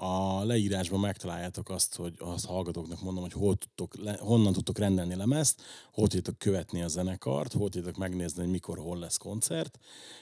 [0.00, 5.14] A leírásban megtaláljátok azt, hogy azt hallgatóknak mondom, hogy hol tudtok, le, honnan tudtok rendelni
[5.14, 5.62] lemezt,
[5.92, 9.78] hol tudjátok követni a zenekart, hol tudjátok megnézni, hogy mikor, hol lesz koncert.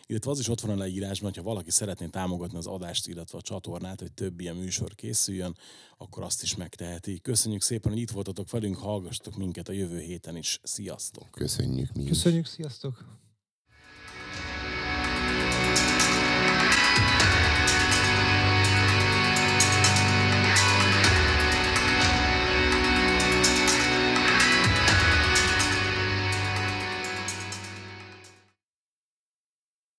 [0.07, 3.43] Illetve az is ott van a leírásban, hogyha valaki szeretné támogatni az adást, illetve a
[3.43, 5.57] csatornát, hogy több ilyen műsor készüljön,
[5.99, 7.21] akkor azt is megteheti.
[7.21, 10.61] Köszönjük szépen, hogy itt voltatok velünk, hallgassatok minket a jövő héten is.
[10.63, 11.31] Sziasztok!
[11.31, 12.09] Köszönjük mi is.
[12.09, 13.25] Köszönjük, sziasztok!